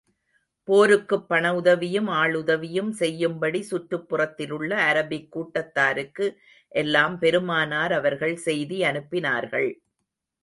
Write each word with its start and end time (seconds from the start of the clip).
போருக்குப் 0.67 1.27
பண 1.27 1.55
உதவியும், 1.55 2.07
ஆள் 2.11 2.35
உதவியும் 2.35 2.91
செய்யும்படி 2.91 3.59
சுற்றுப்புறத்திலுள்ள 3.71 4.71
அரபிக் 4.87 5.29
கூட்டத்தாருக்கு 5.31 6.27
எல்லாம் 6.71 7.19
பெருமானார் 7.19 7.91
அவர்கள் 7.91 8.35
செய்தி 8.39 8.81
அனுப்பினார்கள். 8.83 9.69